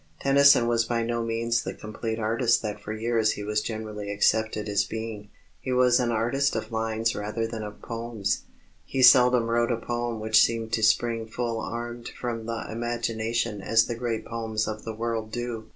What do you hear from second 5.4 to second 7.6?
He was an artist of lines rather